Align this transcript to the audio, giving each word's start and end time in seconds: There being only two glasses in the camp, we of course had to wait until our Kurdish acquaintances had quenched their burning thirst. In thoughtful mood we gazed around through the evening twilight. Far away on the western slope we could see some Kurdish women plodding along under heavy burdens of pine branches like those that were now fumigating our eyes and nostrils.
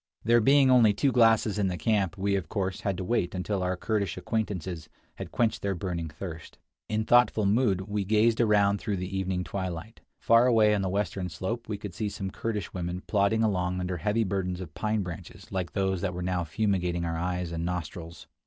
There 0.23 0.41
being 0.41 0.71
only 0.71 0.93
two 0.93 1.11
glasses 1.11 1.59
in 1.59 1.67
the 1.67 1.77
camp, 1.77 2.17
we 2.17 2.33
of 2.35 2.49
course 2.49 2.81
had 2.81 2.97
to 2.97 3.03
wait 3.03 3.35
until 3.35 3.61
our 3.61 3.77
Kurdish 3.77 4.17
acquaintances 4.17 4.89
had 5.17 5.31
quenched 5.31 5.61
their 5.61 5.75
burning 5.75 6.09
thirst. 6.09 6.57
In 6.89 7.05
thoughtful 7.05 7.45
mood 7.45 7.81
we 7.81 8.03
gazed 8.03 8.41
around 8.41 8.79
through 8.81 8.97
the 8.97 9.15
evening 9.15 9.43
twilight. 9.43 10.01
Far 10.19 10.47
away 10.47 10.73
on 10.73 10.81
the 10.81 10.89
western 10.89 11.29
slope 11.29 11.69
we 11.69 11.77
could 11.77 11.93
see 11.93 12.09
some 12.09 12.31
Kurdish 12.31 12.73
women 12.73 13.03
plodding 13.05 13.43
along 13.43 13.79
under 13.79 13.97
heavy 13.97 14.23
burdens 14.23 14.59
of 14.59 14.73
pine 14.73 15.03
branches 15.03 15.51
like 15.51 15.73
those 15.73 16.01
that 16.01 16.15
were 16.15 16.23
now 16.23 16.43
fumigating 16.45 17.05
our 17.05 17.15
eyes 17.15 17.51
and 17.51 17.63
nostrils. 17.63 18.25